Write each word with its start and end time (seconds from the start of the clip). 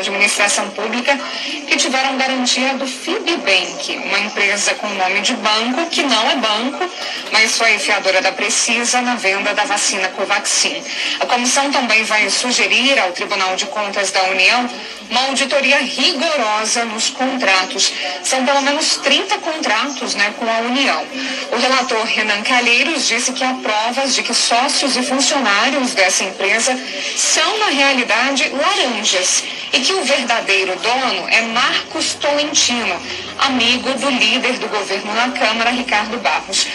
administração 0.00 0.68
pública 0.70 1.18
que 1.66 1.76
tiveram 1.76 2.16
garantia 2.16 2.74
do 2.74 2.86
Fibbank, 2.86 3.96
uma 4.04 4.18
empresa 4.18 4.74
com 4.74 4.88
nome 4.88 5.20
de 5.20 5.34
banco 5.34 5.86
que 5.86 6.02
não 6.02 6.30
é 6.30 6.36
banco, 6.36 6.90
mas 7.32 7.56
foi 7.56 7.78
fiadora 7.78 8.20
da 8.20 8.32
Precisa 8.32 9.00
na 9.02 9.14
venda 9.14 9.54
da 9.54 9.64
vacina 9.64 10.08
Covaxin. 10.08 10.82
A 11.20 11.26
comissão 11.26 11.70
também 11.70 12.02
vai 12.04 12.28
sugerir 12.30 12.98
ao 12.98 13.12
Tribunal 13.12 13.56
de 13.56 13.66
Contas 13.66 14.10
da 14.10 14.22
União 14.24 14.68
uma 15.10 15.26
auditoria 15.26 15.78
rigorosa 15.78 16.84
nos 16.84 17.10
contratos. 17.10 17.92
São 18.22 18.44
pelo 18.44 18.62
menos 18.62 18.96
30 18.98 19.38
contratos 19.38 20.14
né, 20.14 20.32
com 20.38 20.48
a 20.48 20.58
União. 20.60 21.04
O 21.50 21.56
relator 21.56 22.04
Renan 22.04 22.42
Calheiros 22.42 23.08
disse 23.08 23.32
que 23.32 23.42
há 23.42 23.54
provas 23.54 24.14
de 24.14 24.22
que 24.22 24.32
sócios 24.32 24.96
e 24.96 25.02
funcionários 25.02 25.94
dessa 25.94 26.22
empresa 26.22 26.78
são, 27.16 27.58
na 27.58 27.66
realidade, 27.66 28.48
laranjas 28.50 29.42
e 29.72 29.80
que 29.80 29.89
o 29.94 30.04
verdadeiro 30.04 30.76
dono 30.76 31.28
é 31.28 31.40
Marcos 31.42 32.14
Tolentino, 32.14 33.00
amigo 33.38 33.92
do 33.94 34.10
líder 34.10 34.58
do 34.58 34.68
governo 34.68 35.12
na 35.14 35.30
Câmara, 35.30 35.70
Ricardo 35.70 36.16
Barros. 36.18 36.66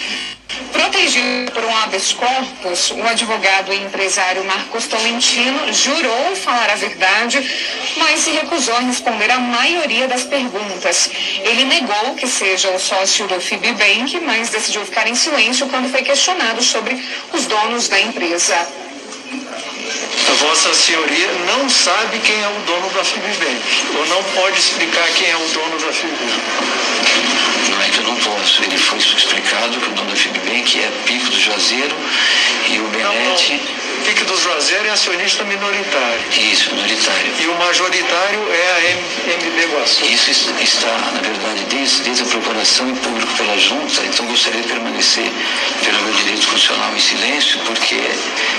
Protegido 0.71 1.51
por 1.51 1.63
um 1.63 1.75
habeas 1.77 2.13
corpus, 2.13 2.91
o 2.91 3.03
advogado 3.07 3.73
e 3.73 3.77
empresário 3.77 4.43
Marcos 4.45 4.87
Tolentino 4.87 5.73
jurou 5.73 6.35
falar 6.35 6.69
a 6.69 6.75
verdade, 6.75 7.39
mas 7.97 8.21
se 8.21 8.31
recusou 8.31 8.75
a 8.75 8.79
responder 8.79 9.31
a 9.31 9.39
maioria 9.39 10.07
das 10.07 10.23
perguntas. 10.23 11.09
Ele 11.43 11.65
negou 11.65 12.15
que 12.15 12.27
seja 12.27 12.69
o 12.71 12.79
sócio 12.79 13.27
do 13.27 13.39
Fibbank, 13.39 14.19
mas 14.21 14.49
decidiu 14.49 14.85
ficar 14.85 15.07
em 15.07 15.15
silêncio 15.15 15.67
quando 15.67 15.89
foi 15.89 16.03
questionado 16.03 16.61
sobre 16.61 17.03
os 17.33 17.45
donos 17.45 17.87
da 17.87 17.99
empresa. 17.99 18.84
Vossa 20.33 20.73
Senhoria 20.73 21.31
não 21.47 21.69
sabe 21.69 22.19
quem 22.19 22.41
é 22.41 22.47
o 22.47 22.59
dono 22.65 22.89
da 22.89 23.03
Fibbank, 23.03 23.61
ou 23.97 24.05
não 24.07 24.23
pode 24.23 24.59
explicar 24.59 25.07
quem 25.13 25.29
é 25.29 25.35
o 25.35 25.47
dono 25.47 25.77
da 25.79 25.91
Fibbank. 25.91 26.41
Não 27.69 27.81
é 27.81 27.89
que 27.89 27.97
eu 27.99 28.03
não 28.03 28.15
posso. 28.17 28.63
Ele 28.63 28.77
foi 28.77 28.97
explicado 28.97 29.79
que 29.79 29.87
o 29.87 29.93
dono 29.93 30.09
da 30.09 30.15
Fibbank 30.15 30.79
é 30.79 30.91
Pico 31.05 31.29
do 31.29 31.39
Juazeiro 31.39 31.95
e 32.69 32.79
o 32.79 32.87
Benete. 32.89 33.61
Pique 34.05 34.23
do 34.25 34.37
Juazeiro 34.37 34.87
é 34.87 34.91
acionista 34.91 35.43
minoritário. 35.45 36.21
Isso, 36.37 36.73
minoritário. 36.73 37.33
E 37.39 37.47
o 37.47 37.55
majoritário 37.55 38.44
é 39.65 39.67
a 39.67 39.71
MB 39.71 39.73
Guaçu. 39.73 40.05
Isso 40.05 40.31
está, 40.61 40.97
na 41.11 41.21
verdade, 41.21 41.65
desde, 41.69 42.03
desde 42.03 42.23
a 42.23 42.27
procuração 42.27 42.89
em 42.89 42.95
público 42.95 43.33
pela 43.33 43.57
junta, 43.57 44.01
então 44.05 44.25
gostaria 44.27 44.61
de 44.61 44.67
permanecer, 44.67 45.29
pelo 45.83 46.01
meu 46.03 46.13
direito 46.13 46.47
constitucional, 46.47 46.95
em 46.95 46.99
silêncio, 46.99 47.59
porque 47.65 47.99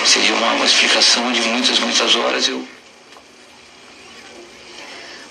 seria 0.05 0.35
uma, 0.35 0.53
uma 0.55 0.65
explicação 0.65 1.33
de 1.33 1.41
muitas, 1.43 1.79
muitas 1.79 2.15
horas. 2.17 2.49
Eu 2.49 2.67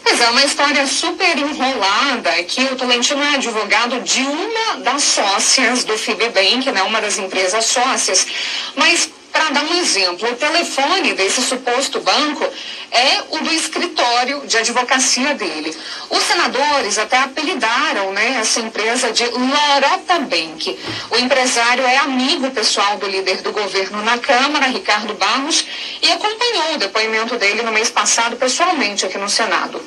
Pois 0.08 0.22
é, 0.22 0.30
uma 0.30 0.46
história 0.46 0.86
super 0.86 1.36
enrolada 1.36 2.32
que 2.44 2.62
o 2.62 2.76
Tolentino 2.76 3.24
é 3.24 3.36
advogado 3.36 4.00
de 4.02 4.22
uma 4.22 4.78
das 4.78 5.04
sócias 5.04 5.84
do 5.84 5.98
Fibbank, 5.98 6.72
né, 6.72 6.84
uma 6.84 7.02
das 7.02 7.18
empresas 7.18 7.66
sócias, 7.66 8.28
mas 8.76 9.10
para 9.36 9.50
dar 9.50 9.66
um 9.66 9.76
exemplo, 9.76 10.32
o 10.32 10.36
telefone 10.36 11.14
desse 11.14 11.42
suposto 11.42 12.00
banco 12.00 12.48
é 12.90 13.22
o 13.32 13.40
do 13.40 13.54
escritório 13.54 14.48
de 14.48 14.58
advocacia 14.58 15.34
dele. 15.34 15.76
Os 16.10 16.24
senadores 16.24 16.98
até 16.98 17.18
apelidaram 17.18 18.14
né, 18.14 18.38
essa 18.40 18.62
empresa 18.62 19.12
de 19.12 19.26
Lorota 19.26 20.20
Bank. 20.20 20.80
O 21.12 21.18
empresário 21.18 21.86
é 21.86 21.98
amigo 21.98 22.50
pessoal 22.52 22.96
do 22.96 23.08
líder 23.08 23.42
do 23.42 23.52
governo 23.52 24.02
na 24.04 24.18
Câmara, 24.18 24.68
Ricardo 24.68 25.14
Barros, 25.16 25.66
e 26.02 26.10
acompanhou 26.14 26.76
o 26.76 26.78
depoimento 26.78 27.36
dele 27.36 27.62
no 27.62 27.74
mês 27.74 27.90
passado 27.90 28.38
pessoalmente 28.38 29.06
aqui 29.06 29.18
no 29.18 29.28
Senado 29.28 29.84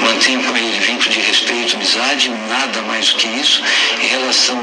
mantenho 0.00 0.42
com 0.42 0.56
ele 0.56 0.80
vínculo 0.80 1.10
de 1.10 1.20
respeito, 1.20 1.76
amizade, 1.76 2.28
nada 2.48 2.82
mais 2.82 3.10
do 3.10 3.16
que 3.16 3.28
isso. 3.28 3.62
Em 4.02 4.06
relação 4.06 4.56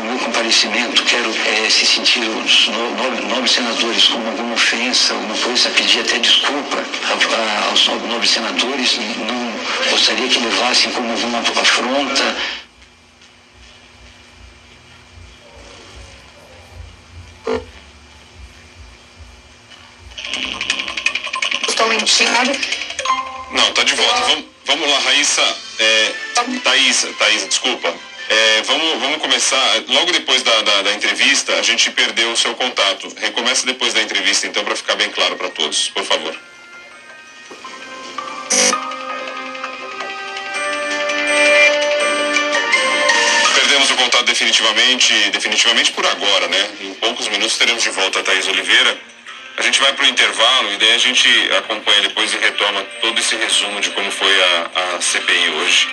comparecimento, 0.46 1.04
quero 1.04 1.32
é, 1.32 1.70
se 1.70 1.86
sentir 1.86 2.20
os 2.20 2.68
nobres, 2.68 3.24
nobres 3.26 3.52
senadores 3.52 4.08
como 4.08 4.28
alguma 4.28 4.54
ofensa, 4.54 5.14
alguma 5.14 5.38
coisa, 5.38 5.70
pedir 5.72 6.02
até 6.02 6.20
desculpa 6.20 6.84
aos 7.70 7.88
nobres 7.88 8.30
senadores, 8.30 8.98
não 8.98 9.90
gostaria 9.90 10.28
que 10.28 10.40
levassem 10.40 10.92
como 10.92 11.12
alguma 11.12 11.40
afronta. 11.40 12.36
Estou 21.68 21.88
mentindo. 21.88 22.60
Não, 23.52 23.74
tá 23.74 23.84
de 23.84 23.96
volta. 23.96 24.22
Vamos, 24.22 24.46
vamos 24.66 24.90
lá, 24.90 25.00
Raíssa. 25.00 25.58
É, 25.80 26.14
Thaís, 26.64 27.08
Thaís, 27.18 27.48
desculpa. 27.48 27.94
Vamos, 28.66 29.00
vamos 29.00 29.18
começar. 29.18 29.84
Logo 29.88 30.12
depois 30.12 30.42
da, 30.42 30.62
da, 30.62 30.82
da, 30.82 30.94
entrevista, 30.94 31.54
a 31.54 31.62
gente 31.62 31.92
perdeu 31.92 32.32
o 32.32 32.38
seu 32.38 32.56
contato. 32.56 33.08
Recomeça 33.18 33.66
depois 33.66 33.94
da 33.94 34.02
entrevista, 34.02 34.48
então, 34.48 34.64
para 34.64 34.76
ficar 34.76 34.96
bem 34.96 35.10
claro 35.12 35.36
para 35.36 35.50
todos, 35.50 35.90
por 35.90 36.04
favor. 36.04 36.36
Perdemos 43.54 43.92
o 43.92 43.96
contato 43.96 44.26
definitivamente, 44.26 45.14
definitivamente 45.30 45.92
por 45.92 46.06
agora, 46.08 46.48
né? 46.48 46.70
Em 46.82 46.94
poucos 46.96 47.28
minutos 47.28 47.58
teremos 47.58 47.84
de 47.84 47.92
volta 47.92 48.20
a 48.20 48.24
Thaís 48.24 48.48
Oliveira. 48.48 48.98
A 49.58 49.62
gente 49.62 49.80
vai 49.80 49.94
para 49.94 50.06
o 50.06 50.10
intervalo 50.10 50.74
e 50.74 50.78
daí 50.78 50.94
a 50.94 50.98
gente 50.98 51.30
acompanha 51.58 52.02
depois 52.02 52.34
e 52.34 52.38
retoma 52.38 52.82
todo 53.00 53.20
esse 53.20 53.36
resumo 53.36 53.80
de 53.80 53.92
como 53.92 54.10
foi 54.12 54.44
a, 54.44 54.96
a 54.96 55.02
CPI 55.02 55.50
hoje. 55.52 55.88